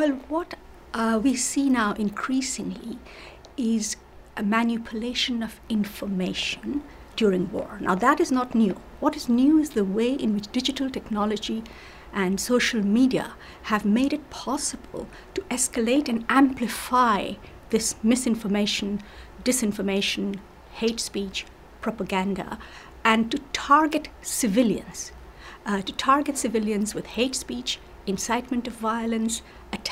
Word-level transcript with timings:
Well, 0.00 0.18
what 0.28 0.54
uh, 0.94 1.20
we 1.22 1.36
see 1.36 1.68
now 1.68 1.92
increasingly 1.92 2.98
is 3.58 3.98
a 4.34 4.42
manipulation 4.42 5.42
of 5.42 5.60
information 5.68 6.84
during 7.16 7.52
war. 7.52 7.76
Now, 7.82 7.96
that 7.96 8.18
is 8.18 8.32
not 8.32 8.54
new. 8.54 8.80
What 9.00 9.14
is 9.14 9.28
new 9.28 9.58
is 9.58 9.70
the 9.70 9.84
way 9.84 10.14
in 10.14 10.32
which 10.32 10.50
digital 10.52 10.88
technology 10.88 11.62
and 12.14 12.40
social 12.40 12.82
media 12.82 13.34
have 13.64 13.84
made 13.84 14.14
it 14.14 14.30
possible 14.30 15.06
to 15.34 15.42
escalate 15.50 16.08
and 16.08 16.24
amplify 16.30 17.34
this 17.68 17.94
misinformation, 18.02 19.02
disinformation, 19.44 20.38
hate 20.72 20.98
speech, 20.98 21.44
propaganda, 21.82 22.58
and 23.04 23.30
to 23.32 23.38
target 23.52 24.08
civilians. 24.22 25.12
Uh, 25.66 25.82
to 25.82 25.92
target 25.92 26.38
civilians 26.38 26.94
with 26.94 27.04
hate 27.04 27.34
speech, 27.34 27.78
incitement 28.06 28.66
of 28.66 28.72
violence, 28.72 29.42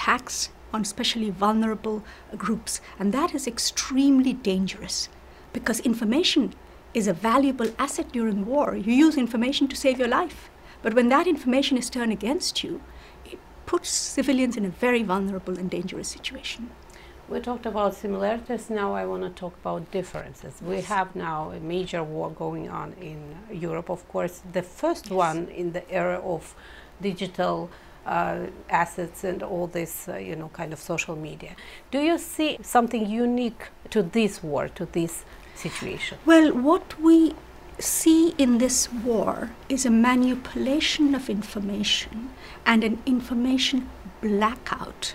attacks 0.08 0.48
on 0.72 0.82
especially 0.82 1.30
vulnerable 1.30 2.02
groups. 2.36 2.80
And 2.98 3.12
that 3.12 3.34
is 3.34 3.46
extremely 3.46 4.32
dangerous 4.32 5.08
because 5.52 5.80
information 5.80 6.54
is 6.94 7.06
a 7.06 7.12
valuable 7.12 7.70
asset 7.78 8.12
during 8.12 8.46
war. 8.46 8.74
You 8.76 8.92
use 8.92 9.16
information 9.16 9.68
to 9.68 9.76
save 9.76 9.98
your 9.98 10.08
life. 10.08 10.50
But 10.82 10.94
when 10.94 11.08
that 11.08 11.26
information 11.26 11.76
is 11.76 11.90
turned 11.90 12.12
against 12.12 12.64
you, 12.64 12.80
it 13.24 13.38
puts 13.66 13.90
civilians 13.90 14.56
in 14.56 14.64
a 14.64 14.70
very 14.70 15.02
vulnerable 15.02 15.58
and 15.58 15.70
dangerous 15.70 16.08
situation. 16.08 16.70
We 17.28 17.40
talked 17.40 17.66
about 17.66 17.94
similarities. 17.94 18.70
Now 18.70 18.94
I 18.94 19.04
want 19.04 19.22
to 19.24 19.30
talk 19.30 19.54
about 19.60 19.90
differences. 19.90 20.54
We 20.62 20.80
have 20.82 21.14
now 21.14 21.50
a 21.50 21.60
major 21.60 22.02
war 22.02 22.30
going 22.30 22.70
on 22.70 22.94
in 23.10 23.20
Europe, 23.52 23.90
of 23.90 24.08
course. 24.08 24.40
The 24.52 24.62
first 24.62 25.06
yes. 25.06 25.12
one 25.26 25.48
in 25.48 25.72
the 25.72 25.84
era 25.90 26.18
of 26.34 26.54
digital 27.02 27.68
assets 28.06 29.24
and 29.24 29.42
all 29.42 29.66
this, 29.66 30.08
uh, 30.08 30.16
you 30.16 30.34
know, 30.34 30.48
kind 30.48 30.72
of 30.72 30.78
social 30.78 31.16
media. 31.16 31.54
Do 31.90 32.00
you 32.00 32.18
see 32.18 32.58
something 32.62 33.06
unique 33.08 33.68
to 33.90 34.02
this 34.02 34.42
war, 34.42 34.68
to 34.68 34.86
this 34.86 35.24
situation? 35.54 36.18
Well, 36.24 36.52
what 36.52 36.98
we 37.00 37.34
see 37.78 38.34
in 38.38 38.58
this 38.58 38.92
war 38.92 39.50
is 39.68 39.86
a 39.86 39.90
manipulation 39.90 41.14
of 41.14 41.30
information 41.30 42.30
and 42.66 42.82
an 42.82 43.02
information 43.06 43.88
blackout 44.20 45.14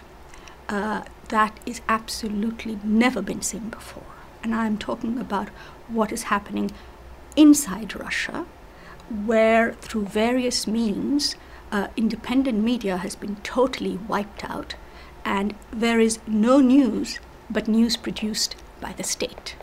uh, 0.70 1.04
that 1.30 1.60
is 1.66 1.82
absolutely 1.90 2.80
never 2.84 3.22
been 3.22 3.42
seen 3.42 3.70
before. 3.70 4.04
And 4.44 4.54
I'm 4.54 4.78
talking 4.78 5.18
about 5.20 5.50
what 5.88 6.12
is 6.12 6.24
happening 6.24 6.72
inside 7.36 7.96
Russia, 7.96 8.46
where 9.26 9.74
through 9.74 10.06
various 10.06 10.68
means 10.68 11.36
uh, 11.74 11.88
independent 11.98 12.64
media 12.64 12.98
has 12.98 13.16
been 13.16 13.36
totally 13.38 13.98
wiped 14.08 14.44
out, 14.46 14.76
and 15.26 15.56
there 15.72 16.00
is 16.00 16.20
no 16.28 16.60
news 16.60 17.20
but 17.50 17.68
news 17.68 17.98
produced 17.98 18.56
by 18.80 18.94
the 18.94 19.04
state. 19.04 19.56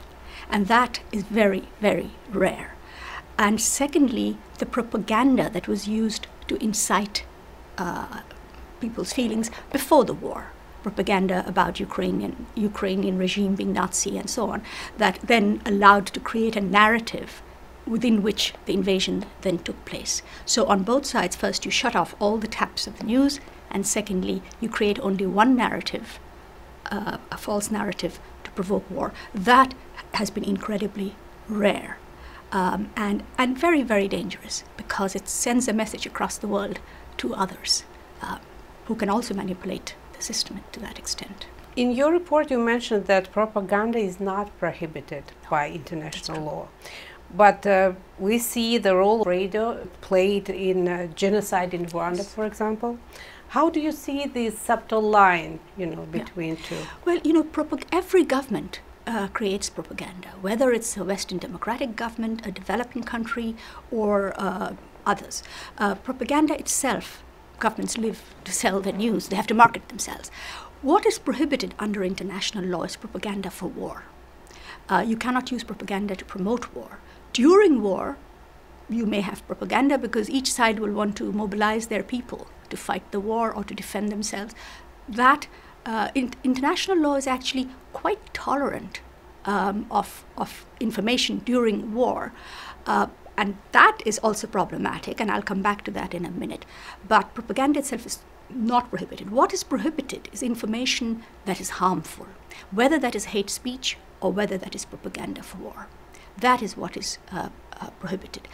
And 0.51 0.67
that 0.67 1.01
is 1.13 1.23
very, 1.23 1.69
very 1.81 2.11
rare. 2.31 2.75
And 3.39 3.61
secondly, 3.61 4.39
the 4.59 4.67
propaganda 4.67 5.49
that 5.51 5.69
was 5.69 5.87
used 5.87 6.27
to 6.49 6.63
incite 6.63 7.25
uh, 7.79 8.21
people's 8.81 9.13
feelings 9.13 9.51
before 9.73 10.05
the 10.05 10.15
war 10.15 10.53
propaganda 10.83 11.45
about 11.47 11.79
Ukrainian 11.79 12.47
Ukrainian 12.55 13.19
regime 13.19 13.55
being 13.55 13.75
Nazi 13.75 14.17
and 14.17 14.31
so 14.31 14.51
on 14.51 14.63
that 14.97 15.19
then 15.23 15.61
allowed 15.67 16.07
to 16.07 16.21
create 16.21 16.57
a 16.57 16.61
narrative 16.61 17.43
within 17.87 18.23
which 18.23 18.55
the 18.67 18.75
invasion 18.75 19.25
then 19.43 19.59
took 19.59 19.85
place. 19.85 20.23
So, 20.45 20.67
on 20.67 20.83
both 20.83 21.07
sides, 21.07 21.37
first 21.37 21.65
you 21.65 21.71
shut 21.71 21.97
off 21.97 22.15
all 22.21 22.39
the 22.39 22.49
taps 22.49 22.87
of 22.87 22.99
the 22.99 23.05
news, 23.05 23.41
and 23.71 23.87
secondly, 23.87 24.43
you 24.61 24.69
create 24.69 24.99
only 25.01 25.27
one 25.27 25.57
narrative, 25.57 26.19
uh, 26.91 27.19
a 27.31 27.37
false 27.37 27.71
narrative 27.71 28.19
to 28.45 28.51
provoke 28.53 28.91
war. 28.91 29.13
That 29.35 29.75
has 30.15 30.31
been 30.31 30.45
incredibly 30.45 31.15
rare 31.49 31.99
um, 32.53 32.91
and, 32.97 33.23
and 33.39 33.57
very, 33.57 33.83
very 33.83 34.09
dangerous 34.09 34.65
because 34.77 35.15
it 35.15 35.29
sends 35.29 35.69
a 35.69 35.73
message 35.73 36.07
across 36.07 36.39
the 36.39 36.49
world 36.49 36.81
to 37.19 37.35
others 37.35 37.85
uh, 38.23 38.39
who 38.87 38.95
can 38.95 39.09
also 39.09 39.35
manipulate 39.35 39.95
the 40.17 40.23
system 40.23 40.61
to 40.73 40.81
that 40.81 40.99
extent. 40.99 41.47
In 41.77 41.93
your 41.93 42.13
report, 42.13 42.51
you 42.51 42.59
mentioned 42.59 43.07
that 43.07 43.31
propaganda 43.31 43.99
is 43.99 44.19
not 44.19 44.57
prohibited 44.59 45.25
no, 45.45 45.51
by 45.51 45.71
international 45.71 46.43
law. 46.43 46.69
But 47.35 47.67
uh, 47.67 47.93
we 48.19 48.39
see 48.39 48.79
the 48.79 48.97
role 48.97 49.25
radio 49.25 49.87
played 50.01 50.49
in 50.49 50.89
uh, 50.89 51.07
genocide 51.15 51.73
in 51.75 51.87
Rwanda, 51.87 52.25
for 52.25 52.45
example. 52.45 52.99
How 53.49 53.71
do 53.71 53.81
you 53.81 53.93
see 53.93 54.27
this 54.27 54.59
subtle 54.59 55.03
line, 55.03 55.61
you 55.77 55.87
know, 55.87 56.03
between 56.07 56.57
yeah. 56.57 56.63
two? 56.63 56.77
Well, 57.05 57.19
you 57.25 57.33
know, 57.33 57.47
every 57.93 58.25
government 58.25 58.81
uh, 59.07 59.29
creates 59.29 59.69
propaganda, 59.71 60.29
whether 60.41 60.73
it's 60.73 60.97
a 60.97 61.05
Western 61.05 61.39
democratic 61.39 61.97
government, 61.97 62.47
a 62.47 62.53
developing 62.53 63.03
country, 63.03 63.57
or 63.91 64.35
uh, 64.37 64.75
others. 65.07 65.43
Uh, 65.79 65.95
propaganda 65.97 66.59
itself, 66.59 67.23
governments 67.59 67.99
live 67.99 68.23
to 68.45 68.53
sell 68.53 68.81
their 68.81 68.93
news, 68.93 69.29
they 69.29 69.37
have 69.37 69.47
to 69.49 69.55
market 69.55 69.89
themselves. 69.89 70.31
What 70.83 71.05
is 71.05 71.19
prohibited 71.19 71.75
under 71.79 72.05
international 72.05 72.65
law 72.65 72.85
is 72.85 72.97
propaganda 72.97 73.51
for 73.51 73.67
war. 73.67 74.05
Uh, 74.89 75.05
you 75.07 75.17
cannot 75.17 75.51
use 75.51 75.63
propaganda 75.65 76.17
to 76.17 76.25
promote 76.25 76.73
war. 76.75 76.99
During 77.33 77.83
war, 77.83 78.17
you 78.89 79.07
may 79.07 79.21
have 79.21 79.47
propaganda 79.47 79.99
because 79.99 80.29
each 80.29 80.53
side 80.53 80.81
will 80.81 80.93
want 80.93 81.17
to 81.19 81.33
mobilize 81.33 81.87
their 81.87 82.03
people 82.03 82.49
to 82.71 82.77
fight 82.77 83.11
the 83.13 83.21
war 83.21 83.53
or 83.53 83.65
to 83.65 83.75
defend 83.75 84.11
themselves. 84.11 84.55
That 85.09 85.47
uh, 85.87 86.11
in, 86.15 86.35
international 86.45 86.99
law 86.99 87.15
is 87.15 87.27
actually 87.27 87.69
quite 87.93 88.35
tolerant 88.35 89.01
um, 89.45 89.87
of, 89.91 90.25
of 90.37 90.67
information 90.81 91.39
during 91.39 91.95
war. 91.95 92.33
Uh, 92.87 93.07
and 93.37 93.57
that 93.73 93.99
is 94.05 94.19
also 94.19 94.47
problematic, 94.47 95.21
and 95.21 95.31
I'll 95.31 95.41
come 95.43 95.63
back 95.63 95.83
to 95.85 95.91
that 95.93 96.13
in 96.13 96.27
a 96.27 96.31
minute. 96.31 96.67
But 97.07 97.33
propaganda 97.33 97.79
itself 97.79 98.05
is 98.05 98.19
not 98.51 98.91
prohibited. 98.91 99.31
What 99.31 99.55
is 99.55 99.63
prohibited 99.65 100.29
is 100.33 100.43
information 100.43 101.23
that 101.45 101.61
is 101.61 101.71
harmful, 101.71 102.27
whether 102.71 102.99
that 102.99 103.15
is 103.15 103.27
hate 103.27 103.49
speech 103.49 103.97
or 104.21 104.33
whether 104.33 104.59
that 104.59 104.75
is 104.75 104.85
propaganda 104.85 105.43
for 105.43 105.59
war. 105.59 105.87
That 106.41 106.63
is 106.63 106.77
what 106.77 106.97
is 106.97 107.19
uh, 107.33 107.51
uh, 107.81 107.91
prohibited. 108.01 108.49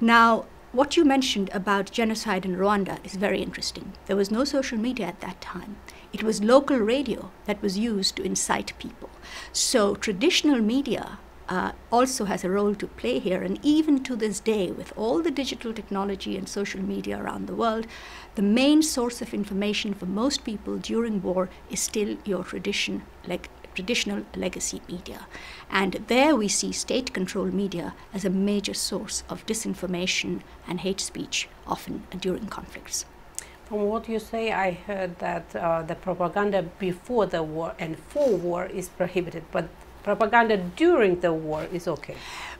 Now, 0.00 0.44
what 0.72 0.96
you 0.96 1.04
mentioned 1.04 1.50
about 1.52 1.90
genocide 1.90 2.46
in 2.46 2.56
Rwanda 2.56 3.04
is 3.04 3.14
very 3.14 3.42
interesting. 3.42 3.92
There 4.06 4.16
was 4.16 4.30
no 4.30 4.44
social 4.44 4.78
media 4.78 5.06
at 5.06 5.20
that 5.20 5.40
time. 5.40 5.76
It 6.12 6.22
was 6.22 6.42
local 6.42 6.78
radio 6.78 7.30
that 7.44 7.60
was 7.60 7.78
used 7.78 8.16
to 8.16 8.22
incite 8.22 8.72
people. 8.78 9.10
So 9.52 9.94
traditional 9.94 10.60
media 10.60 11.18
uh, 11.48 11.72
also 11.90 12.24
has 12.24 12.44
a 12.44 12.50
role 12.50 12.74
to 12.74 12.86
play 12.86 13.18
here. 13.18 13.42
And 13.42 13.58
even 13.62 14.02
to 14.04 14.16
this 14.16 14.40
day, 14.40 14.70
with 14.70 14.92
all 14.96 15.20
the 15.22 15.30
digital 15.30 15.74
technology 15.74 16.36
and 16.38 16.48
social 16.48 16.80
media 16.80 17.20
around 17.22 17.46
the 17.46 17.54
world, 17.54 17.86
the 18.34 18.42
main 18.42 18.82
source 18.82 19.20
of 19.20 19.34
information 19.34 19.92
for 19.92 20.06
most 20.06 20.44
people 20.44 20.78
during 20.78 21.22
war 21.22 21.50
is 21.70 21.80
still 21.80 22.16
your 22.24 22.44
tradition, 22.44 23.02
like 23.26 23.50
traditional 23.74 24.24
legacy 24.36 24.80
media. 24.88 25.26
And 25.70 26.04
there 26.08 26.36
we 26.36 26.48
see 26.48 26.72
state 26.72 27.12
controlled 27.12 27.54
media 27.54 27.94
as 28.12 28.24
a 28.24 28.30
major 28.30 28.74
source 28.74 29.24
of 29.28 29.46
disinformation 29.46 30.40
and 30.66 30.80
hate 30.80 31.00
speech, 31.00 31.48
often 31.66 32.04
during 32.20 32.46
conflicts. 32.46 33.04
From 33.66 33.82
what 33.84 34.08
you 34.08 34.18
say, 34.18 34.52
I 34.52 34.72
heard 34.72 35.18
that 35.20 35.56
uh, 35.56 35.82
the 35.82 35.94
propaganda 35.94 36.62
before 36.78 37.26
the 37.26 37.42
war 37.42 37.74
and 37.78 37.98
for 37.98 38.36
war 38.36 38.66
is 38.66 38.88
prohibited, 38.88 39.44
but 39.50 39.68
propaganda 40.02 40.56
during 40.56 41.20
the 41.20 41.32
war 41.32 41.64
is 41.72 41.88
okay. 41.88 42.16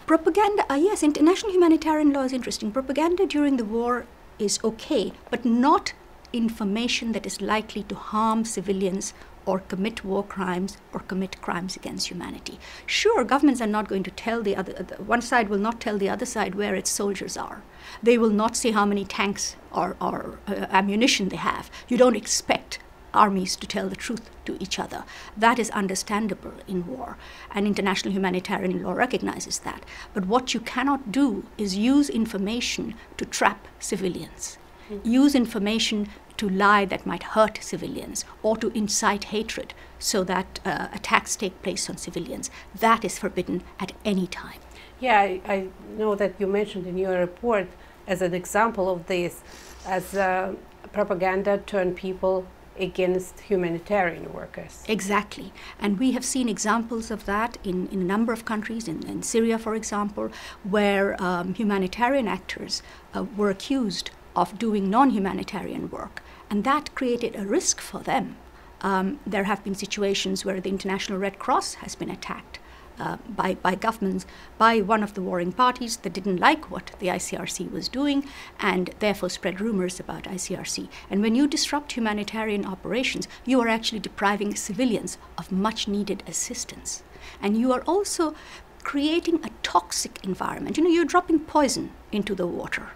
Propaganda, 0.07 0.65
uh, 0.73 0.77
yes, 0.77 1.03
international 1.03 1.53
humanitarian 1.53 2.13
law 2.13 2.23
is 2.23 2.33
interesting. 2.33 2.73
Propaganda 2.73 3.27
during 3.27 3.57
the 3.57 3.65
war 3.65 4.07
is 4.39 4.59
okay, 4.65 5.13
but 5.31 5.45
not 5.45 5.93
information 6.33 7.13
that 7.13 7.27
is 7.27 7.41
likely 7.41 7.83
to 7.85 7.95
harm 7.95 8.45
civilians 8.45 9.13
or 9.47 9.61
commit 9.61 10.05
war 10.05 10.23
crimes 10.23 10.77
or 10.93 11.01
commit 11.01 11.41
crimes 11.41 11.77
against 11.77 12.09
humanity. 12.09 12.59
Sure, 12.87 13.25
governments 13.25 13.61
are 13.61 13.67
not 13.67 13.89
going 13.89 14.03
to 14.03 14.11
tell 14.11 14.43
the 14.43 14.57
other, 14.57 14.73
one 15.05 15.23
side 15.23 15.49
will 15.49 15.59
not 15.59 15.81
tell 15.81 15.99
the 15.99 16.09
other 16.09 16.27
side 16.27 16.55
where 16.55 16.75
its 16.75 16.91
soldiers 16.91 17.37
are. 17.37 17.63
They 18.03 18.19
will 18.19 18.31
not 18.31 18.57
say 18.57 18.71
how 18.71 18.87
many 18.87 19.05
tanks 19.05 19.57
or, 19.73 19.97
or 20.01 20.39
uh, 20.47 20.67
ammunition 20.71 21.29
they 21.29 21.37
have. 21.37 21.71
You 21.89 21.97
don't 21.97 22.17
expect 22.17 22.79
armies 23.15 23.57
to 23.57 23.67
tell 23.67 23.89
the 23.89 23.97
truth 23.97 24.31
to 24.45 24.57
each 24.61 24.79
other. 24.79 25.05
That 25.37 25.59
is 25.59 25.71
understandable 25.71 26.55
in 26.67 26.87
war, 26.87 27.17
and 27.51 27.67
international 27.67 28.15
humanitarian 28.15 28.83
law 28.83 28.93
recognizes 28.93 29.61
that. 29.61 29.85
But 30.15 30.27
what 30.27 30.55
you 30.55 30.61
cannot 30.61 31.13
do 31.13 31.45
is 31.59 31.77
use 31.77 32.09
information 32.09 32.95
to 33.19 33.25
trap 33.25 33.69
civilians. 33.79 34.59
Mm-hmm. 34.91 35.09
Use 35.09 35.35
information 35.35 36.09
to 36.43 36.49
lie 36.49 36.85
that 36.85 37.07
might 37.07 37.23
hurt 37.23 37.59
civilians 37.63 38.25
or 38.43 38.57
to 38.57 38.69
incite 38.77 39.25
hatred 39.37 39.73
so 40.01 40.25
that 40.25 40.59
uh, 40.65 40.89
attacks 40.93 41.37
take 41.37 41.63
place 41.63 41.89
on 41.89 41.97
civilians. 41.97 42.51
That 42.75 43.05
is 43.05 43.17
forbidden 43.17 43.63
at 43.79 43.93
any 44.05 44.27
time. 44.27 44.61
Yeah, 44.99 45.21
I, 45.21 45.41
I, 45.47 45.69
know 45.97 46.17
that 46.17 46.33
you 46.41 46.49
mentioned 46.49 46.87
in 46.89 46.99
your 46.99 47.17
report 47.19 47.69
as 48.09 48.23
an 48.23 48.35
example 48.35 48.91
of 48.91 49.07
this, 49.07 49.41
as 49.87 50.15
uh, 50.15 50.55
propaganda 50.93 51.59
turned 51.59 51.97
people 51.97 52.47
against 52.77 53.41
humanitarian 53.41 54.33
workers. 54.33 54.83
Exactly. 54.89 55.53
And 55.79 56.01
we 56.01 56.11
have 56.13 56.25
seen 56.25 56.49
examples 56.49 57.11
of 57.13 57.25
that 57.27 57.59
in, 57.63 57.87
in 57.89 58.01
a 58.01 58.05
number 58.15 58.33
of 58.33 58.45
countries, 58.45 58.89
in, 58.89 59.07
in 59.07 59.23
Syria, 59.23 59.59
for 59.59 59.77
example, 59.77 60.31
where 60.65 61.23
um, 61.23 61.55
humanitarian 61.55 62.27
actors 62.27 62.83
uh, 63.15 63.25
were 63.37 63.51
accused 63.51 64.11
of 64.35 64.59
doing 64.59 64.91
non 64.91 65.11
humanitarian 65.11 65.91
work. 65.91 66.23
And 66.53 66.65
that 66.65 66.95
created 66.95 67.35
a 67.35 67.47
risk 67.47 67.81
for 67.81 68.01
them. 68.01 68.37
Um, 68.83 69.21
there 69.27 69.45
have 69.45 69.65
been 69.65 69.75
situations 69.75 70.45
where 70.45 70.61
the 70.61 70.69
International 70.69 71.19
Red 71.19 71.39
Cross 71.39 71.77
has 71.77 71.95
been 71.95 72.11
attacked 72.11 72.59
uh, 72.99 73.17
by, 73.27 73.55
by 73.55 73.75
governments, 73.75 74.27
by 74.59 74.83
one 74.83 75.03
of 75.03 75.15
the 75.15 75.23
warring 75.23 75.53
parties 75.53 75.97
that 75.97 76.13
didn't 76.13 76.37
like 76.37 76.71
what 76.71 76.93
the 76.99 77.07
ICRC 77.07 77.71
was 77.71 77.89
doing 77.89 78.29
and 78.61 78.91
therefore 78.99 79.31
spread 79.31 79.63
rumors 79.63 79.99
about 79.99 80.25
ICRC. 80.25 80.91
And 81.09 81.23
when 81.23 81.35
you 81.35 81.49
disrupt 81.49 81.93
humanitarian 81.93 82.67
operations, 82.67 83.29
you 83.47 83.59
are 83.63 83.69
actually 83.69 84.01
depriving 84.01 84.55
civilians 84.55 85.17
of 85.39 85.53
much 85.53 85.89
needed 85.89 86.23
assistance. 86.27 87.03
And 87.41 87.57
you 87.57 87.73
are 87.73 87.83
also 87.87 88.35
creating 88.83 89.43
a 89.43 89.51
toxic 89.63 90.23
environment. 90.23 90.77
You 90.77 90.85
know, 90.85 90.91
you're 90.91 91.07
dropping 91.07 91.41
poison 91.41 91.93
into 92.13 92.35
the 92.35 92.47
water. 92.47 92.91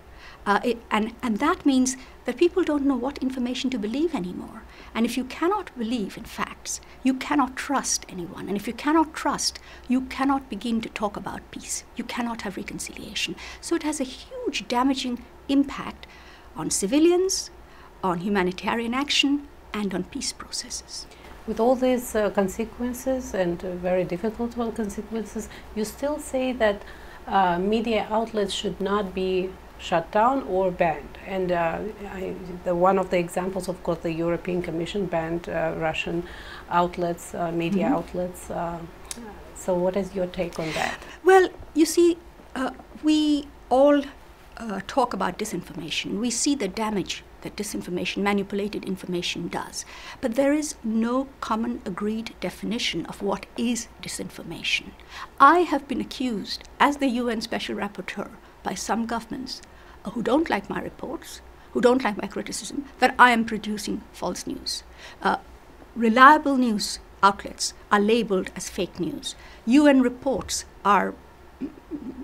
Uh, 0.46 0.60
it, 0.62 0.78
and, 0.93 1.12
and 1.22 1.38
that 1.38 1.66
means 1.66 1.96
that 2.25 2.37
people 2.37 2.62
don't 2.62 2.87
know 2.87 2.96
what 2.96 3.19
information 3.19 3.69
to 3.69 3.78
believe 3.78 4.14
anymore. 4.14 4.62
And 4.94 5.04
if 5.04 5.16
you 5.16 5.25
cannot 5.25 5.76
believe 5.76 6.16
in 6.16 6.25
facts, 6.25 6.81
you 7.02 7.14
cannot 7.14 7.56
trust 7.56 8.06
anyone. 8.08 8.48
And 8.48 8.56
if 8.56 8.69
you 8.69 8.72
cannot 8.72 9.12
trust, 9.12 9.58
you 9.88 10.02
cannot 10.02 10.48
begin 10.48 10.81
to 10.82 10.88
talk 10.88 11.16
about 11.16 11.50
peace. 11.50 11.82
You 11.96 12.04
cannot 12.04 12.43
have 12.43 12.56
reconciliation. 12.56 13.34
So 13.60 13.75
it 13.75 13.82
has 13.82 14.00
a 14.00 14.04
huge 14.04 14.69
damaging 14.69 15.22
impact 15.48 16.06
on 16.56 16.70
civilians, 16.70 17.50
on 18.02 18.20
humanitarian 18.20 18.94
action, 18.94 19.48
and 19.75 19.93
on 19.94 20.04
peace 20.04 20.32
processes. 20.32 21.06
With 21.46 21.60
all 21.60 21.75
these 21.75 22.14
uh, 22.14 22.31
consequences 22.31 23.34
and 23.34 23.64
uh, 23.64 23.75
very 23.75 24.04
difficult 24.04 24.54
consequences, 24.54 25.48
you 25.75 25.84
still 25.84 26.19
say 26.19 26.52
that 26.52 26.82
uh, 27.26 27.58
media 27.58 28.06
outlets 28.10 28.52
should 28.52 28.81
not 28.81 29.14
be 29.14 29.50
shut 29.78 30.11
down 30.11 30.43
or 30.44 30.70
banned. 30.70 31.19
And 31.26 31.52
uh, 31.52 31.78
I, 32.12 32.34
the, 32.64 32.75
one 32.75 32.99
of 32.99 33.11
the 33.11 33.19
examples, 33.19 33.69
of 33.69 33.82
course, 33.82 33.99
the 33.99 34.12
European 34.12 34.62
Commission 34.62 35.06
banned 35.06 35.49
uh, 35.49 35.75
Russian 35.76 36.25
outlets, 36.70 37.34
uh, 37.34 37.50
media 37.52 37.87
mm 37.87 37.93
-hmm. 37.93 37.96
outlets. 37.96 38.50
Uh, 38.50 38.78
so, 39.55 39.75
what 39.75 39.96
is 39.96 40.14
your 40.14 40.26
take 40.26 40.62
on 40.62 40.69
that? 40.73 40.99
Well, 41.25 41.49
you 41.75 41.87
see, 41.87 42.17
uh, 42.55 42.70
we 43.02 43.44
all 43.69 44.02
uh, 44.58 44.81
talk 44.87 45.14
about 45.14 45.38
disinformation. 45.38 46.20
We 46.20 46.31
see 46.31 46.55
the 46.56 46.69
damage 46.69 47.22
that 47.43 47.56
disinformation, 47.56 48.22
manipulated 48.22 48.84
information 48.84 49.49
does. 49.49 49.84
But 50.20 50.34
there 50.34 50.52
is 50.52 50.75
no 50.82 51.29
common 51.40 51.81
agreed 51.84 52.34
definition 52.40 53.06
of 53.06 53.22
what 53.22 53.46
is 53.56 53.88
disinformation. 54.02 54.90
I 55.38 55.61
have 55.61 55.87
been 55.87 56.00
accused, 56.00 56.64
as 56.81 56.96
the 56.96 57.08
UN 57.08 57.40
Special 57.40 57.76
Rapporteur, 57.76 58.31
by 58.67 58.75
some 58.75 59.07
governments 59.07 59.63
who 60.13 60.23
don't 60.23 60.51
like 60.51 60.69
my 60.69 60.81
reports, 60.81 61.41
who 61.73 61.81
don't 61.81 62.05
like 62.05 62.21
my 62.21 62.27
criticism, 62.27 62.85
that 62.99 63.15
I 63.19 63.31
am 63.31 63.45
producing 63.45 64.03
false 64.13 64.47
news. 64.47 64.83
Uh, 65.23 65.37
reliable 65.95 66.57
news 66.57 66.99
outlets 67.23 67.75
are 67.93 68.01
labeled 68.01 68.51
as 68.57 68.69
fake 68.69 68.99
news. 68.99 69.35
UN 69.67 70.03
reports 70.03 70.65
are 70.85 71.15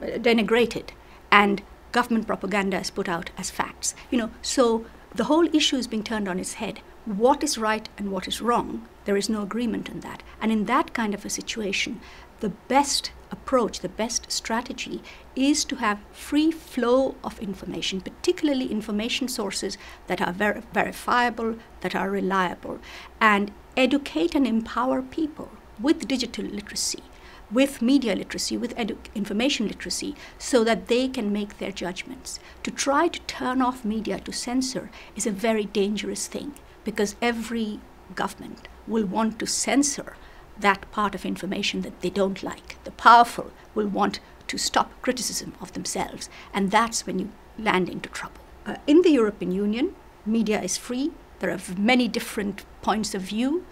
denigrated, 0.01 0.91
and 1.31 1.63
government 1.93 2.27
propaganda 2.27 2.81
is 2.81 2.91
put 2.91 3.09
out 3.09 3.31
as 3.39 3.51
facts. 3.51 3.95
You 4.11 4.19
know, 4.19 4.31
so 4.43 4.85
the 5.15 5.25
whole 5.25 5.49
issue 5.55 5.77
is 5.77 5.87
being 5.87 6.05
turned 6.05 6.29
on 6.29 6.41
its 6.41 6.55
head. 6.55 6.81
What 7.05 7.43
is 7.45 7.59
right 7.59 7.89
and 7.99 8.11
what 8.11 8.27
is 8.29 8.43
wrong? 8.43 8.87
There 9.05 9.17
is 9.17 9.29
no 9.29 9.43
agreement 9.43 9.91
on 9.91 10.01
that. 10.01 10.23
And 10.41 10.53
in 10.53 10.65
that 10.67 10.93
kind 10.93 11.15
of 11.15 11.25
a 11.25 11.31
situation, 11.31 12.01
the 12.43 12.51
best 12.67 13.13
approach, 13.31 13.81
the 13.81 13.89
best 13.89 14.31
strategy 14.31 15.01
is 15.37 15.65
to 15.65 15.77
have 15.77 16.01
free 16.11 16.51
flow 16.51 17.15
of 17.23 17.39
information, 17.39 18.01
particularly 18.01 18.67
information 18.67 19.29
sources 19.29 19.79
that 20.09 20.21
are 20.21 20.33
ver- 20.33 20.65
verifiable, 20.75 21.55
that 21.83 21.95
are 21.95 22.11
reliable, 22.11 22.81
and 23.21 23.53
educate 23.77 24.35
and 24.35 24.45
empower 24.45 25.01
people 25.01 25.51
with 25.81 26.09
digital 26.09 26.45
literacy, 26.45 27.05
with 27.49 27.81
media 27.81 28.17
literacy, 28.17 28.57
with 28.57 28.75
edu- 28.75 28.99
information 29.15 29.69
literacy, 29.69 30.17
so 30.37 30.65
that 30.65 30.89
they 30.89 31.07
can 31.07 31.33
make 31.33 31.59
their 31.59 31.71
judgments. 31.71 32.41
To 32.65 32.73
try 32.73 33.07
to 33.07 33.21
turn 33.21 33.63
off 33.63 33.85
media 33.85 34.19
to 34.19 34.33
censor 34.33 34.91
is 35.15 35.29
a 35.29 35.39
very 35.47 35.67
dangerous 35.67 36.27
thing 36.27 36.55
because 36.83 37.15
every 37.23 37.79
government 38.17 38.67
will 38.89 39.07
want 39.07 39.39
to 39.39 39.47
censor 39.47 40.17
that 40.63 40.91
part 40.91 41.15
of 41.15 41.25
information 41.27 41.83
that 41.83 42.01
they 42.01 42.11
don't 42.11 42.43
like. 42.43 42.83
The 42.85 42.91
powerful 42.93 43.53
will 43.75 43.89
want 43.89 44.21
to 44.49 44.59
stop 44.59 44.91
criticism 45.03 45.55
of 45.61 45.73
themselves, 45.73 46.29
and 46.53 46.71
that's 46.71 47.07
when 47.07 47.19
you 47.19 47.31
land 47.59 47.89
into 47.89 48.09
trouble. 48.09 48.41
Uh, 48.67 48.77
in 48.87 49.03
the 49.03 49.11
European 49.11 49.53
Union, 49.53 49.95
media 50.25 50.61
is 50.63 50.77
free. 50.77 51.11
There 51.41 51.51
are 51.51 51.61
many 51.77 52.09
different 52.09 52.65
points 52.83 53.15
of 53.15 53.23
view. 53.23 53.65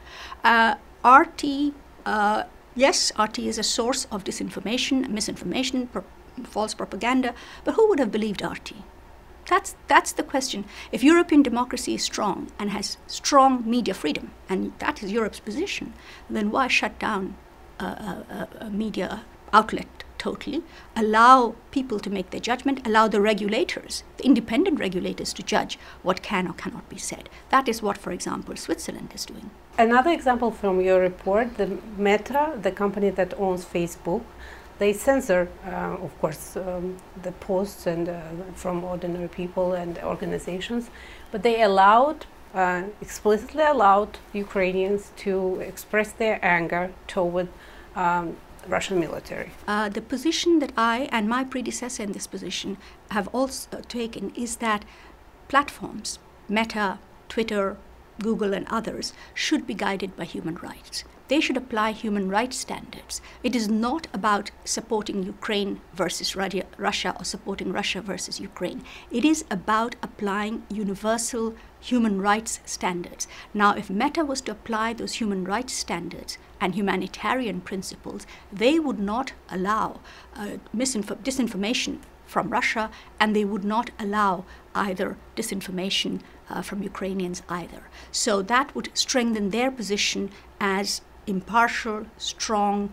Uh, 0.43 0.75
RT, 1.05 1.73
uh, 2.05 2.45
yes, 2.75 3.13
RT 3.19 3.39
is 3.41 3.59
a 3.59 3.63
source 3.63 4.07
of 4.11 4.25
disinformation, 4.25 5.09
misinformation, 5.09 5.87
pro- 5.87 6.05
false 6.45 6.75
propaganda, 6.75 7.35
but 7.65 7.75
who 7.75 7.89
would 7.89 7.99
have 7.99 8.11
believed 8.11 8.43
RT? 8.43 8.73
That's, 9.51 9.75
that's 9.89 10.13
the 10.13 10.23
question. 10.23 10.65
If 10.93 11.03
European 11.03 11.43
democracy 11.43 11.95
is 11.95 12.05
strong 12.05 12.53
and 12.57 12.71
has 12.71 12.99
strong 13.09 13.69
media 13.69 13.95
freedom, 13.95 14.31
and 14.49 14.73
that 14.79 15.03
is 15.03 15.11
Europe's 15.11 15.41
position, 15.41 15.93
then 16.31 16.53
why 16.53 16.69
shut 16.69 17.01
down 17.01 17.35
a, 17.81 17.85
a, 17.85 18.49
a 18.61 18.71
media 18.71 19.25
outlet 19.53 20.05
totally? 20.19 20.63
Allow 20.95 21.57
people 21.73 21.99
to 21.99 22.11
make 22.11 22.31
their 22.31 22.41
judgment, 22.41 22.87
allow 22.87 23.09
the 23.09 23.21
regulators, 23.21 24.05
the 24.19 24.25
independent 24.25 24.79
regulators, 24.79 25.33
to 25.33 25.43
judge 25.43 25.81
what 26.05 26.23
can 26.23 26.47
or 26.47 26.53
cannot 26.53 26.89
be 26.89 26.99
said. 26.99 27.29
That 27.49 27.69
is 27.69 27.83
what, 27.83 27.99
for 27.99 28.13
example, 28.13 28.55
Switzerland 28.55 29.11
is 29.17 29.27
doing. 29.27 29.51
Another 29.77 30.13
example 30.13 30.53
from 30.53 30.81
your 30.81 31.01
report 31.01 31.57
the 31.57 31.79
Meta, 31.99 32.57
the 32.63 32.71
company 32.71 33.11
that 33.11 33.35
owns 33.37 33.65
Facebook, 33.65 34.23
they 34.81 34.95
censor, 34.95 35.47
uh, 35.67 36.07
of 36.07 36.13
course, 36.21 36.57
um, 36.57 36.97
the 37.23 37.33
posts 37.33 37.87
and 37.87 38.09
uh, 38.09 38.23
from 38.55 38.83
ordinary 38.83 39.29
people 39.29 39.75
and 39.75 39.99
organizations, 39.99 40.91
but 41.31 41.43
they 41.43 41.63
allowed, 41.63 42.25
uh, 42.55 42.85
explicitly 43.01 43.63
allowed 43.63 44.19
Ukrainians 44.33 45.13
to 45.25 45.61
express 45.61 46.13
their 46.13 46.39
anger 46.43 46.91
toward 47.07 47.49
um, 47.95 48.37
Russian 48.67 48.99
military. 48.99 49.51
Uh, 49.69 49.91
the 49.91 50.01
position 50.01 50.61
that 50.61 50.73
I 50.77 51.09
and 51.13 51.29
my 51.29 51.45
predecessor 51.45 52.03
in 52.03 52.13
this 52.13 52.27
position 52.27 52.79
have 53.11 53.29
also 53.29 53.83
taken 53.87 54.33
is 54.35 54.57
that 54.57 54.87
platforms, 55.49 56.19
Meta, 56.49 56.99
Twitter, 57.29 57.77
Google, 58.23 58.55
and 58.55 58.67
others, 58.69 59.13
should 59.35 59.67
be 59.67 59.75
guided 59.75 60.17
by 60.17 60.25
human 60.25 60.55
rights 60.57 61.05
they 61.31 61.41
should 61.41 61.57
apply 61.57 61.93
human 61.93 62.29
rights 62.29 62.57
standards. 62.57 63.23
It 63.45 63.55
is 63.55 63.69
not 63.69 64.09
about 64.13 64.51
supporting 64.65 65.23
Ukraine 65.23 65.81
versus 65.95 66.35
Russia 66.35 67.15
or 67.19 67.25
supporting 67.25 67.73
Russia 67.73 68.01
versus 68.01 68.41
Ukraine. 68.41 68.83
It 69.13 69.25
is 69.25 69.45
about 69.49 69.95
applying 70.03 70.65
universal 70.69 71.55
human 71.91 72.21
rights 72.21 72.59
standards. 72.65 73.29
Now, 73.55 73.71
if 73.77 73.89
Meta 73.89 74.25
was 74.25 74.41
to 74.43 74.53
apply 74.57 74.93
those 74.93 75.15
human 75.21 75.45
rights 75.45 75.73
standards 75.73 76.37
and 76.61 76.75
humanitarian 76.75 77.61
principles, 77.61 78.27
they 78.53 78.81
would 78.81 78.99
not 78.99 79.33
allow 79.57 80.01
uh, 80.35 80.57
disinformation 80.75 81.99
from 82.27 82.51
Russia, 82.51 82.91
and 83.21 83.35
they 83.35 83.45
would 83.45 83.65
not 83.65 83.91
allow 83.99 84.45
either 84.75 85.17
disinformation 85.37 86.21
uh, 86.49 86.63
from 86.63 86.83
Ukrainians 86.83 87.43
either. 87.49 87.83
So 88.13 88.43
that 88.43 88.75
would 88.75 88.89
strengthen 88.95 89.51
their 89.51 89.71
position 89.71 90.31
as 90.61 91.03
impartial, 91.27 92.07
strong, 92.19 92.93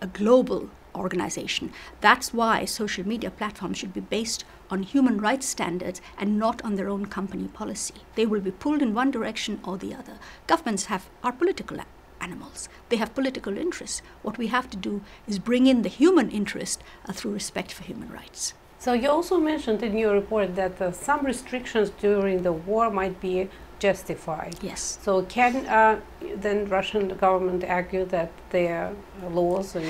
a 0.00 0.06
global 0.06 0.70
organization. 0.94 1.72
That's 2.00 2.34
why 2.34 2.64
social 2.64 3.06
media 3.06 3.30
platforms 3.30 3.78
should 3.78 3.94
be 3.94 4.00
based 4.00 4.44
on 4.70 4.82
human 4.82 5.18
rights 5.18 5.46
standards 5.46 6.00
and 6.18 6.38
not 6.38 6.62
on 6.64 6.74
their 6.74 6.88
own 6.88 7.06
company 7.06 7.48
policy. 7.48 7.94
They 8.14 8.26
will 8.26 8.40
be 8.40 8.50
pulled 8.50 8.82
in 8.82 8.94
one 8.94 9.10
direction 9.10 9.60
or 9.64 9.78
the 9.78 9.94
other. 9.94 10.18
Governments 10.46 10.86
have 10.86 11.08
are 11.22 11.32
political 11.32 11.78
animals. 12.20 12.68
They 12.88 12.96
have 12.96 13.14
political 13.14 13.56
interests. 13.56 14.02
What 14.22 14.38
we 14.38 14.48
have 14.48 14.68
to 14.70 14.76
do 14.76 15.02
is 15.26 15.38
bring 15.38 15.66
in 15.66 15.82
the 15.82 15.88
human 15.88 16.30
interest 16.30 16.82
uh, 17.06 17.12
through 17.12 17.32
respect 17.32 17.72
for 17.72 17.84
human 17.84 18.10
rights. 18.10 18.54
So 18.80 18.92
you 18.92 19.08
also 19.08 19.38
mentioned 19.38 19.82
in 19.82 19.98
your 19.98 20.14
report 20.14 20.54
that 20.56 20.80
uh, 20.80 20.92
some 20.92 21.24
restrictions 21.24 21.90
during 21.90 22.42
the 22.42 22.52
war 22.52 22.90
might 22.90 23.20
be 23.20 23.48
justified. 23.78 24.56
Yes. 24.62 24.98
So 25.02 25.22
can 25.22 25.66
uh, 25.66 26.00
then 26.36 26.68
Russian 26.68 27.08
government 27.08 27.64
argue 27.64 28.04
that 28.06 28.30
their 28.50 28.92
laws 29.30 29.74
and 29.76 29.86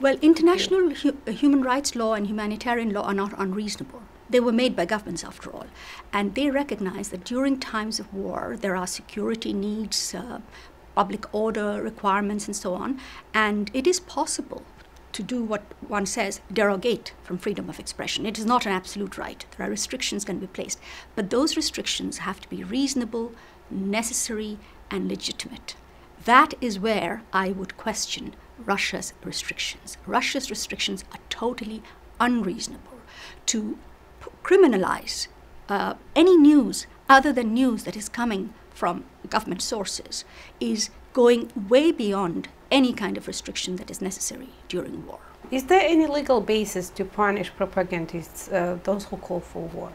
well, 0.00 0.16
international 0.22 0.90
hu 0.90 1.16
human 1.26 1.62
rights 1.62 1.96
law 1.96 2.14
and 2.14 2.26
humanitarian 2.26 2.92
law 2.92 3.02
are 3.02 3.14
not 3.14 3.32
unreasonable. 3.36 4.02
They 4.30 4.40
were 4.40 4.52
made 4.52 4.76
by 4.76 4.84
governments, 4.84 5.24
after 5.24 5.50
all. 5.50 5.66
And 6.12 6.34
they 6.34 6.50
recognize 6.50 7.08
that 7.08 7.24
during 7.24 7.58
times 7.58 7.98
of 7.98 8.12
war, 8.12 8.56
there 8.60 8.76
are 8.76 8.86
security 8.86 9.52
needs, 9.52 10.14
uh, 10.14 10.40
public 10.94 11.34
order 11.34 11.82
requirements, 11.82 12.46
and 12.46 12.54
so 12.54 12.74
on. 12.74 13.00
And 13.32 13.70
it 13.72 13.86
is 13.86 14.00
possible 14.00 14.62
to 15.18 15.22
do 15.24 15.42
what 15.42 15.64
one 15.88 16.06
says, 16.06 16.40
derogate 16.52 17.12
from 17.24 17.38
freedom 17.38 17.68
of 17.68 17.80
expression. 17.80 18.24
It 18.24 18.38
is 18.38 18.46
not 18.46 18.66
an 18.66 18.70
absolute 18.70 19.18
right. 19.18 19.44
There 19.56 19.66
are 19.66 19.70
restrictions 19.70 20.24
can 20.24 20.38
be 20.38 20.46
placed. 20.46 20.78
But 21.16 21.30
those 21.30 21.56
restrictions 21.56 22.18
have 22.18 22.38
to 22.38 22.48
be 22.48 22.62
reasonable, 22.62 23.32
necessary, 23.68 24.58
and 24.92 25.08
legitimate. 25.08 25.74
That 26.24 26.54
is 26.60 26.78
where 26.78 27.22
I 27.32 27.50
would 27.50 27.76
question 27.76 28.36
Russia's 28.64 29.12
restrictions. 29.24 29.96
Russia's 30.06 30.50
restrictions 30.50 31.04
are 31.10 31.20
totally 31.30 31.82
unreasonable. 32.20 33.00
To 33.46 33.76
p- 34.20 34.30
criminalize 34.44 35.26
uh, 35.68 35.94
any 36.14 36.36
news 36.36 36.86
other 37.08 37.32
than 37.32 37.52
news 37.52 37.82
that 37.82 37.96
is 37.96 38.08
coming 38.08 38.54
from 38.70 39.02
government 39.28 39.62
sources 39.62 40.24
is 40.60 40.90
going 41.18 41.50
way 41.68 41.90
beyond 41.90 42.46
any 42.70 42.92
kind 42.92 43.16
of 43.16 43.26
restriction 43.26 43.74
that 43.74 43.90
is 43.90 44.00
necessary 44.00 44.50
during 44.68 45.04
war. 45.04 45.18
Is 45.50 45.64
there 45.64 45.80
any 45.80 46.06
legal 46.06 46.40
basis 46.40 46.90
to 46.90 47.04
punish 47.04 47.50
propagandists, 47.56 48.48
uh, 48.52 48.78
those 48.84 49.06
who 49.06 49.16
call 49.16 49.40
for 49.40 49.62
war? 49.62 49.90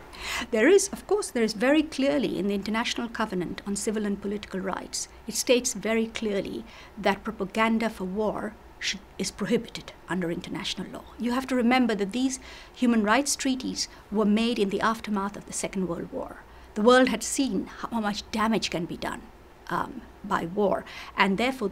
There 0.52 0.68
is, 0.68 0.90
of 0.90 1.08
course, 1.08 1.30
there 1.32 1.44
is 1.50 1.54
very 1.54 1.82
clearly 1.82 2.38
in 2.38 2.48
the 2.48 2.56
International 2.56 3.08
Covenant 3.08 3.62
on 3.66 3.78
Civil 3.78 4.06
and 4.06 4.22
Political 4.22 4.60
Rights, 4.60 5.08
it 5.26 5.36
states 5.36 5.74
very 5.74 6.08
clearly 6.08 6.66
that 6.98 7.24
propaganda 7.24 7.90
for 7.90 8.04
war 8.04 8.54
should, 8.80 9.00
is 9.18 9.32
prohibited 9.32 9.94
under 10.10 10.30
international 10.30 10.88
law. 10.92 11.06
You 11.18 11.32
have 11.32 11.48
to 11.48 11.56
remember 11.56 11.96
that 11.96 12.12
these 12.12 12.42
human 12.76 13.04
rights 13.04 13.38
treaties 13.38 13.88
were 14.12 14.26
made 14.42 14.60
in 14.60 14.72
the 14.72 14.82
aftermath 14.82 15.38
of 15.38 15.46
the 15.46 15.54
Second 15.54 15.88
World 15.88 16.12
War. 16.12 16.44
The 16.74 16.82
world 16.82 17.08
had 17.08 17.24
seen 17.24 17.68
how 17.68 18.02
much 18.02 18.30
damage 18.32 18.70
can 18.70 18.84
be 18.84 18.98
done 18.98 19.22
um, 19.70 20.02
by 20.24 20.46
war, 20.46 20.86
and 21.18 21.38
therefore 21.38 21.72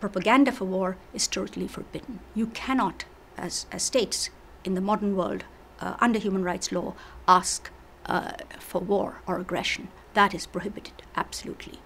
propaganda 0.00 0.52
for 0.52 0.64
war 0.64 0.96
is 1.12 1.26
totally 1.26 1.68
forbidden. 1.68 2.20
You 2.34 2.46
cannot, 2.46 3.04
as, 3.36 3.66
as 3.72 3.82
states 3.82 4.30
in 4.64 4.74
the 4.74 4.80
modern 4.80 5.16
world, 5.16 5.44
uh, 5.80 5.94
under 6.00 6.18
human 6.18 6.42
rights 6.42 6.72
law, 6.72 6.94
ask 7.26 7.70
uh, 8.06 8.32
for 8.58 8.80
war 8.80 9.20
or 9.26 9.38
aggression. 9.38 9.88
That 10.14 10.34
is 10.34 10.46
prohibited, 10.46 11.02
absolutely. 11.16 11.78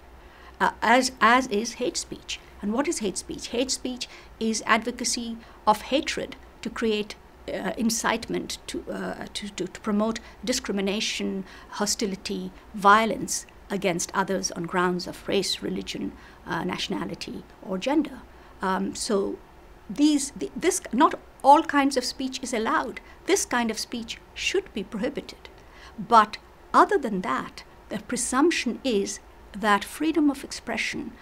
Uh, 0.60 0.70
as, 0.80 1.12
as 1.20 1.46
is 1.48 1.74
hate 1.74 1.96
speech. 1.96 2.38
And 2.60 2.72
what 2.72 2.86
is 2.86 3.00
hate 3.00 3.18
speech? 3.18 3.48
Hate 3.48 3.70
speech 3.70 4.08
is 4.38 4.62
advocacy 4.66 5.36
of 5.66 5.82
hatred 5.82 6.36
to 6.62 6.70
create 6.70 7.16
uh, 7.48 7.72
incitement 7.76 8.58
to, 8.68 8.84
uh, 8.88 9.26
to, 9.34 9.48
to, 9.48 9.66
to, 9.66 9.80
promote 9.80 10.20
discrimination, 10.44 11.44
hostility, 11.70 12.52
violence 12.72 13.46
against 13.72 14.12
others 14.14 14.52
on 14.52 14.64
grounds 14.64 15.06
of 15.08 15.26
race, 15.26 15.62
religion, 15.62 16.12
uh, 16.46 16.62
nationality, 16.62 17.42
or 17.62 17.78
gender. 17.78 18.20
Um, 18.60 18.94
so 18.94 19.38
these, 19.88 20.30
the, 20.32 20.50
this, 20.54 20.82
not 20.92 21.18
all 21.42 21.62
kinds 21.62 21.96
of 21.96 22.04
speech 22.04 22.38
is 22.42 22.52
allowed. 22.52 23.00
This 23.26 23.44
kind 23.46 23.70
of 23.70 23.78
speech 23.78 24.18
should 24.34 24.72
be 24.74 24.84
prohibited. 24.84 25.48
But 25.98 26.36
other 26.72 26.98
than 26.98 27.22
that, 27.22 27.64
the 27.88 27.98
presumption 27.98 28.78
is 28.84 29.20
that 29.52 29.84
freedom 29.84 30.30
of 30.30 30.44
expression 30.44 31.12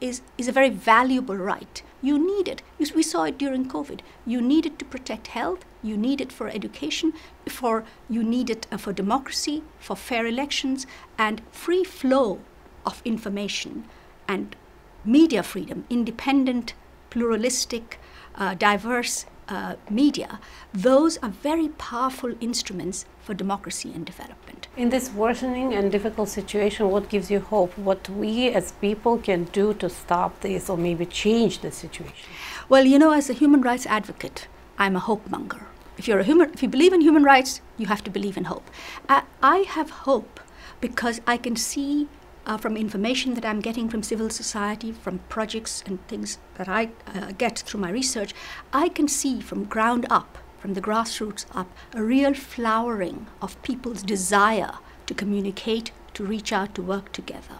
is, 0.00 0.20
is 0.36 0.48
a 0.48 0.52
very 0.52 0.70
valuable 0.70 1.36
right. 1.36 1.82
You 2.02 2.18
need 2.18 2.48
it. 2.48 2.62
We 2.94 3.02
saw 3.02 3.24
it 3.24 3.38
during 3.38 3.68
COVID. 3.68 4.00
You 4.26 4.40
need 4.40 4.66
it 4.66 4.78
to 4.78 4.84
protect 4.84 5.28
health. 5.28 5.64
You 5.82 5.96
need 5.96 6.20
it 6.20 6.32
for 6.32 6.48
education. 6.48 7.12
For 7.46 7.84
you 8.08 8.22
need 8.22 8.50
it 8.50 8.66
uh, 8.70 8.76
for 8.76 8.92
democracy, 8.92 9.62
for 9.78 9.96
fair 9.96 10.26
elections, 10.26 10.86
and 11.16 11.42
free 11.50 11.84
flow 11.84 12.40
of 12.84 13.02
information 13.04 13.84
and 14.26 14.56
media 15.04 15.42
freedom, 15.42 15.84
independent, 15.88 16.74
pluralistic, 17.10 17.98
uh, 18.34 18.54
diverse 18.54 19.26
uh, 19.48 19.74
media, 19.88 20.38
those 20.74 21.16
are 21.18 21.30
very 21.30 21.68
powerful 21.70 22.34
instruments 22.40 23.06
for 23.22 23.34
democracy 23.34 23.90
and 23.94 24.04
development. 24.04 24.68
In 24.76 24.90
this 24.90 25.10
worsening 25.10 25.74
and 25.74 25.90
difficult 25.90 26.28
situation, 26.28 26.90
what 26.90 27.08
gives 27.08 27.30
you 27.30 27.40
hope? 27.40 27.76
What 27.78 28.08
we 28.10 28.48
as 28.48 28.72
people 28.72 29.18
can 29.18 29.44
do 29.44 29.74
to 29.74 29.88
stop 29.88 30.40
this 30.40 30.68
or 30.68 30.76
maybe 30.76 31.06
change 31.06 31.60
the 31.60 31.70
situation? 31.70 32.28
Well, 32.68 32.84
you 32.84 32.98
know, 32.98 33.12
as 33.12 33.30
a 33.30 33.32
human 33.32 33.62
rights 33.62 33.86
advocate, 33.86 34.48
I'm 34.78 34.94
a 34.94 35.00
hope 35.00 35.28
monger. 35.28 35.66
If 35.98 36.06
you're 36.06 36.20
a 36.20 36.24
human, 36.24 36.52
if 36.54 36.62
you 36.62 36.68
believe 36.68 36.92
in 36.92 37.00
human 37.00 37.24
rights, 37.24 37.60
you 37.76 37.86
have 37.86 38.04
to 38.04 38.10
believe 38.10 38.36
in 38.36 38.44
hope. 38.44 38.70
I, 39.08 39.24
I 39.42 39.58
have 39.58 39.90
hope 39.90 40.40
because 40.80 41.20
I 41.26 41.36
can 41.36 41.56
see 41.56 42.08
uh, 42.46 42.56
from 42.56 42.76
information 42.76 43.34
that 43.34 43.44
I'm 43.44 43.60
getting 43.60 43.88
from 43.88 44.02
civil 44.02 44.30
society, 44.30 44.92
from 44.92 45.18
projects 45.28 45.82
and 45.84 46.06
things 46.06 46.38
that 46.54 46.68
I 46.68 46.90
uh, 47.06 47.32
get 47.36 47.58
through 47.58 47.80
my 47.80 47.90
research, 47.90 48.32
I 48.72 48.88
can 48.88 49.08
see 49.08 49.40
from 49.40 49.64
ground 49.64 50.06
up, 50.08 50.38
from 50.58 50.74
the 50.74 50.80
grassroots 50.80 51.44
up, 51.52 51.70
a 51.92 52.02
real 52.02 52.32
flowering 52.32 53.26
of 53.42 53.60
people's 53.62 54.02
desire 54.02 54.74
to 55.06 55.14
communicate, 55.14 55.90
to 56.14 56.24
reach 56.24 56.52
out, 56.52 56.74
to 56.76 56.82
work 56.82 57.12
together. 57.12 57.58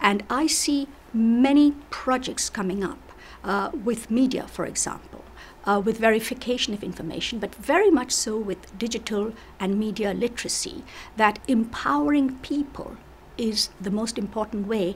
And 0.00 0.24
I 0.28 0.48
see 0.48 0.88
many 1.14 1.72
projects 1.90 2.50
coming 2.50 2.84
up 2.84 2.98
uh, 3.42 3.70
with 3.72 4.10
media, 4.10 4.46
for 4.48 4.66
example. 4.66 5.15
Uh, 5.64 5.80
with 5.84 5.98
verification 5.98 6.72
of 6.74 6.84
information, 6.84 7.40
but 7.40 7.52
very 7.56 7.90
much 7.90 8.12
so 8.12 8.38
with 8.38 8.78
digital 8.78 9.32
and 9.58 9.76
media 9.76 10.14
literacy, 10.14 10.84
that 11.16 11.40
empowering 11.48 12.36
people 12.38 12.96
is 13.36 13.70
the 13.80 13.90
most 13.90 14.16
important 14.16 14.68
way. 14.68 14.94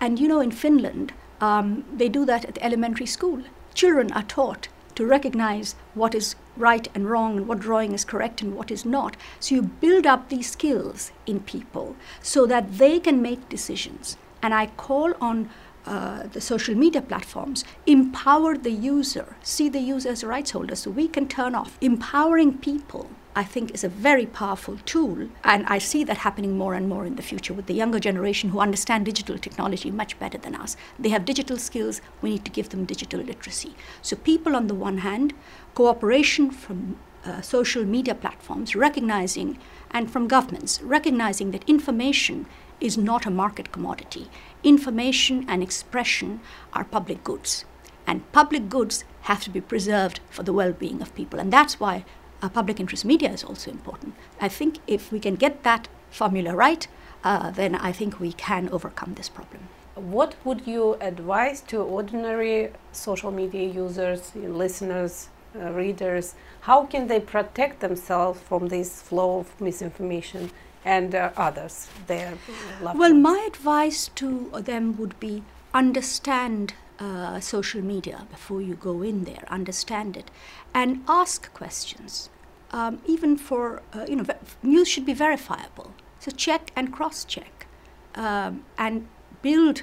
And 0.00 0.18
you 0.18 0.26
know, 0.26 0.40
in 0.40 0.50
Finland, 0.50 1.12
um, 1.40 1.84
they 1.94 2.08
do 2.08 2.24
that 2.24 2.44
at 2.44 2.54
the 2.56 2.64
elementary 2.64 3.06
school. 3.06 3.42
Children 3.74 4.12
are 4.12 4.24
taught 4.24 4.68
to 4.94 5.06
recognize 5.06 5.74
what 5.94 6.14
is 6.14 6.34
right 6.56 6.88
and 6.94 7.08
wrong 7.08 7.36
and 7.36 7.48
what 7.48 7.60
drawing 7.60 7.92
is 7.92 8.04
correct 8.04 8.42
and 8.42 8.54
what 8.54 8.70
is 8.70 8.84
not. 8.84 9.16
So 9.40 9.54
you 9.54 9.62
build 9.62 10.06
up 10.06 10.28
these 10.28 10.50
skills 10.50 11.12
in 11.26 11.40
people 11.40 11.96
so 12.20 12.46
that 12.46 12.78
they 12.78 13.00
can 13.00 13.22
make 13.22 13.48
decisions. 13.48 14.16
And 14.42 14.52
I 14.52 14.66
call 14.66 15.14
on 15.20 15.48
uh, 15.86 16.24
the 16.28 16.40
social 16.40 16.74
media 16.74 17.02
platforms 17.02 17.64
empower 17.86 18.56
the 18.56 18.70
user, 18.70 19.36
see 19.42 19.68
the 19.68 19.80
user 19.80 20.10
as 20.10 20.22
a 20.22 20.26
rights 20.26 20.52
holder 20.52 20.76
so 20.76 20.90
we 20.90 21.08
can 21.08 21.26
turn 21.26 21.54
off. 21.54 21.76
Empowering 21.80 22.58
people 22.58 23.10
I 23.34 23.44
think 23.44 23.72
is 23.72 23.82
a 23.82 23.88
very 23.88 24.26
powerful 24.26 24.78
tool. 24.84 25.28
And 25.42 25.64
I 25.66 25.78
see 25.78 26.04
that 26.04 26.18
happening 26.18 26.56
more 26.56 26.74
and 26.74 26.88
more 26.88 27.06
in 27.06 27.16
the 27.16 27.22
future 27.22 27.54
with 27.54 27.66
the 27.66 27.74
younger 27.74 27.98
generation 27.98 28.50
who 28.50 28.60
understand 28.60 29.06
digital 29.06 29.38
technology 29.38 29.90
much 29.90 30.18
better 30.18 30.38
than 30.38 30.54
us. 30.54 30.76
They 30.98 31.08
have 31.10 31.24
digital 31.24 31.56
skills, 31.56 32.00
we 32.20 32.30
need 32.30 32.44
to 32.44 32.50
give 32.50 32.68
them 32.68 32.84
digital 32.84 33.20
literacy. 33.20 33.74
So, 34.02 34.16
people 34.16 34.54
on 34.54 34.66
the 34.66 34.74
one 34.74 34.98
hand, 34.98 35.32
cooperation 35.74 36.50
from 36.50 36.98
uh, 37.24 37.40
social 37.40 37.84
media 37.84 38.14
platforms, 38.14 38.74
recognizing, 38.76 39.58
and 39.90 40.10
from 40.10 40.28
governments, 40.28 40.82
recognizing 40.82 41.52
that 41.52 41.68
information 41.68 42.46
is 42.82 42.98
not 42.98 43.24
a 43.24 43.30
market 43.30 43.72
commodity. 43.72 44.28
Information 44.62 45.44
and 45.48 45.62
expression 45.62 46.40
are 46.72 46.84
public 46.84 47.24
goods. 47.24 47.64
And 48.06 48.30
public 48.32 48.68
goods 48.68 49.04
have 49.22 49.42
to 49.44 49.50
be 49.50 49.60
preserved 49.60 50.20
for 50.28 50.42
the 50.42 50.52
well 50.52 50.72
being 50.72 51.00
of 51.00 51.14
people. 51.14 51.38
And 51.38 51.52
that's 51.52 51.78
why 51.78 52.04
uh, 52.42 52.48
public 52.48 52.80
interest 52.80 53.04
media 53.04 53.30
is 53.30 53.44
also 53.44 53.70
important. 53.70 54.14
I 54.40 54.48
think 54.48 54.78
if 54.86 55.12
we 55.12 55.20
can 55.20 55.36
get 55.36 55.62
that 55.62 55.88
formula 56.10 56.54
right, 56.54 56.86
uh, 57.24 57.50
then 57.52 57.76
I 57.76 57.92
think 57.92 58.18
we 58.18 58.32
can 58.32 58.68
overcome 58.70 59.14
this 59.14 59.28
problem. 59.28 59.68
What 59.94 60.34
would 60.44 60.66
you 60.66 60.96
advise 61.00 61.60
to 61.62 61.78
ordinary 61.78 62.72
social 62.90 63.30
media 63.30 63.68
users, 63.68 64.32
listeners, 64.34 65.28
uh, 65.54 65.70
readers? 65.70 66.34
How 66.62 66.86
can 66.86 67.06
they 67.06 67.20
protect 67.20 67.80
themselves 67.80 68.40
from 68.40 68.68
this 68.68 69.02
flow 69.02 69.40
of 69.40 69.60
misinformation 69.60 70.50
and 70.84 71.14
uh, 71.14 71.30
others, 71.36 71.88
their 72.06 72.34
loved 72.82 72.98
Well, 72.98 73.12
ones? 73.12 73.22
my 73.22 73.44
advice 73.46 74.08
to 74.16 74.50
them 74.54 74.96
would 74.96 75.18
be 75.20 75.42
understand 75.74 76.74
uh, 76.98 77.40
social 77.40 77.82
media 77.82 78.26
before 78.30 78.60
you 78.62 78.74
go 78.74 79.02
in 79.02 79.24
there, 79.24 79.44
understand 79.48 80.16
it, 80.16 80.30
and 80.74 81.02
ask 81.08 81.52
questions. 81.54 82.30
Um, 82.70 83.00
even 83.06 83.36
for, 83.36 83.82
uh, 83.92 84.06
you 84.08 84.16
know, 84.16 84.24
news 84.62 84.88
should 84.88 85.04
be 85.04 85.12
verifiable. 85.12 85.92
So 86.20 86.30
check 86.30 86.70
and 86.74 86.92
cross 86.92 87.24
check 87.24 87.66
um, 88.14 88.64
and 88.78 89.08
build 89.42 89.82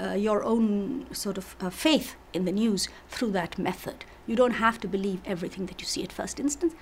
uh, 0.00 0.12
your 0.12 0.44
own 0.44 1.06
sort 1.12 1.38
of 1.38 1.56
uh, 1.60 1.70
faith 1.70 2.14
in 2.32 2.44
the 2.44 2.52
news 2.52 2.88
through 3.08 3.32
that 3.32 3.58
method. 3.58 4.04
You 4.26 4.36
don't 4.36 4.52
have 4.52 4.78
to 4.80 4.88
believe 4.88 5.20
everything 5.24 5.66
that 5.66 5.80
you 5.80 5.86
see 5.86 6.04
at 6.04 6.12
first 6.12 6.38
instance. 6.38 6.74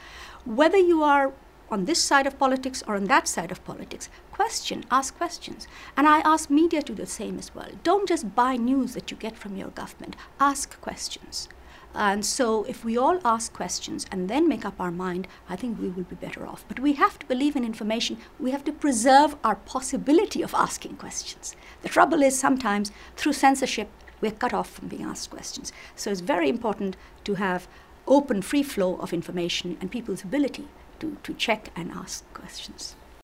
Whether 0.45 0.79
you 0.79 1.03
are 1.03 1.33
on 1.71 1.85
this 1.85 2.01
side 2.01 2.27
of 2.27 2.39
politics 2.39 2.83
or 2.87 2.95
on 2.95 3.05
that 3.05 3.27
side 3.29 3.51
of 3.51 3.65
politics, 3.65 4.09
question, 4.33 4.85
ask 4.91 5.17
questions. 5.17 5.67
And 5.97 6.07
I 6.07 6.19
ask 6.21 6.51
media 6.51 6.83
to 6.83 6.93
do 6.93 7.03
the 7.03 7.07
same 7.07 7.39
as 7.39 7.55
well. 7.55 7.71
Don't 7.83 8.09
just 8.09 8.35
buy 8.35 8.57
news 8.57 8.95
that 8.95 9.11
you 9.11 9.17
get 9.17 9.37
from 9.37 9.57
your 9.57 9.69
government, 9.69 10.17
ask 10.39 10.81
questions. 10.81 11.49
And 11.95 12.27
so, 12.27 12.65
if 12.65 12.85
we 12.85 12.99
all 12.99 13.19
ask 13.25 13.55
questions 13.55 14.05
and 14.13 14.29
then 14.29 14.47
make 14.47 14.67
up 14.67 14.79
our 14.79 14.91
mind, 14.91 15.27
I 15.49 15.57
think 15.57 15.81
we 15.81 15.89
will 15.89 16.05
be 16.05 16.15
better 16.15 16.47
off. 16.47 16.63
But 16.69 16.79
we 16.79 16.93
have 16.93 17.19
to 17.19 17.27
believe 17.27 17.57
in 17.57 17.65
information. 17.65 18.19
We 18.39 18.51
have 18.51 18.65
to 18.65 18.73
preserve 18.73 19.35
our 19.43 19.57
possibility 19.57 20.43
of 20.43 20.53
asking 20.53 20.97
questions. 20.97 21.57
The 21.81 21.89
trouble 21.89 22.23
is 22.23 22.39
sometimes 22.39 22.93
through 23.17 23.33
censorship, 23.33 23.89
we're 24.21 24.33
cut 24.33 24.53
off 24.53 24.71
from 24.71 24.89
being 24.89 25.05
asked 25.05 25.31
questions. 25.31 25.73
So, 25.95 26.11
it's 26.11 26.21
very 26.21 26.51
important 26.51 26.99
to 27.25 27.35
have 27.35 27.67
open, 28.07 28.43
free 28.43 28.63
flow 28.63 28.97
of 28.97 29.15
information 29.15 29.79
and 29.81 29.91
people's 29.91 30.23
ability 30.23 30.69
to, 31.01 31.17
to 31.23 31.35
check 31.35 31.71
and 31.77 31.91
ask 31.93 32.25
questions. 32.35 32.97